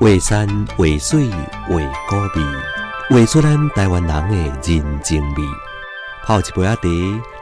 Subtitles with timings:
[0.00, 0.46] 画山
[0.76, 1.74] 画水画
[2.08, 2.46] 古味，
[3.10, 5.42] 画出咱台湾人的人情味。
[6.24, 6.82] 泡一杯阿茶，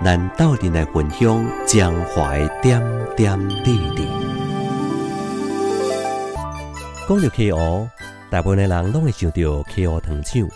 [0.02, 2.82] 咱斗阵来分享江淮点
[3.14, 4.08] 点滴滴。
[7.06, 7.86] 讲到溪湖，
[8.30, 9.36] 大部分的人拢会想到
[9.68, 10.48] 溪湖糖厂。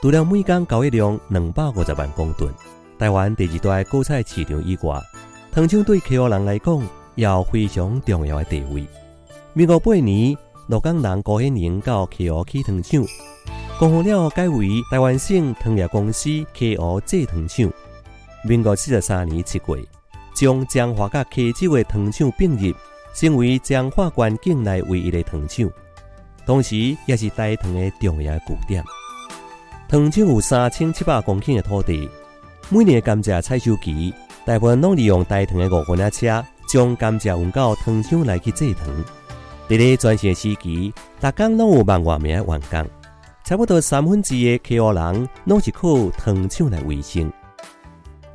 [0.00, 2.50] 除了每工交易量两百五十万公吨，
[2.98, 4.98] 台湾第二大果菜市场以外，
[5.52, 6.80] 糖厂对溪湖人来讲
[7.14, 8.86] 也有非常重要的地位。
[9.52, 10.36] 民国八年，
[10.68, 13.04] 鹿港人高显宁到溪湖起糖厂，
[13.78, 17.70] 公布了改为台湾省糖业公司溪湖制糖厂。
[18.42, 19.84] 民国四十三年七月，
[20.34, 22.74] 将彰化甲溪州的糖厂并入，
[23.14, 25.70] 成为彰化县境内唯一的糖厂，
[26.44, 28.82] 同时也是台糖的重要据点。
[29.88, 32.10] 糖厂有三千七百公顷的土地，
[32.70, 34.12] 每年甘蔗采收期，
[34.44, 38.88] 大部分拢利用台糖的五分车，将甘蔗运到糖厂来去制糖。
[39.68, 42.86] 伫咧全盛时期，逐工拢有万外名员工，
[43.44, 47.32] 差不多三分之一的溪湖人拢是靠糖厂来维生。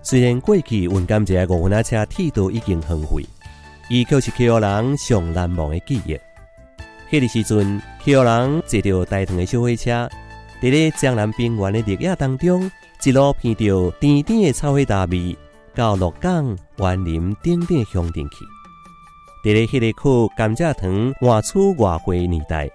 [0.01, 3.25] 虽然过去运甘蔗五分车铁道已经荒废，
[3.89, 6.19] 伊却是溪湖人上难忘的记忆。
[7.09, 10.09] 迄个时阵，溪湖人坐着台糖的小火车，
[10.61, 12.69] 伫咧江南平原的绿野当中，
[13.03, 15.37] 一路闻着甜甜的草花大味，
[15.73, 18.45] 到鹿港、园林等等乡镇去。
[19.43, 22.69] 伫咧迄个靠甘蔗糖外出外汇年代，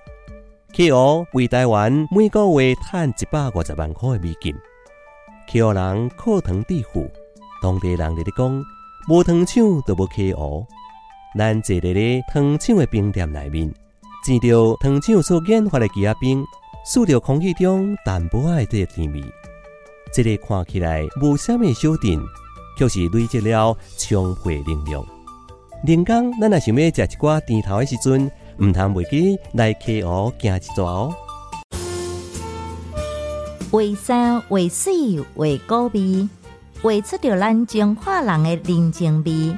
[0.73, 4.53] 溪湖为台湾每个月赚一百五十万块的美金。
[5.47, 7.09] 溪湖人靠糖致富，
[7.63, 8.65] 当地人伫咧讲，
[9.09, 10.67] 无糖厂就无溪湖。
[11.39, 13.73] 咱坐伫咧糖厂的冰店内面，
[14.29, 16.45] 闻着糖厂所研发的鸡仔冰，
[16.85, 19.23] 嗅着空气中淡薄仔的甜味。
[20.13, 22.19] 这个看起来无虾米小店，
[22.77, 25.07] 却是累积了充沛能量。
[25.85, 31.15] 连讲，咱若想要食一寡甜头的时阵，毋通袂记来溪湖行一逝哦。
[33.73, 34.93] 为山为水
[35.35, 36.29] 为高味，
[36.83, 39.57] 画出着咱中华人的人情味。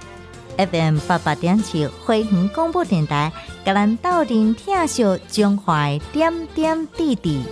[0.56, 3.30] FM 八八点七花园广播电台，
[3.64, 7.44] 甲咱斗阵听笑中华点点滴滴。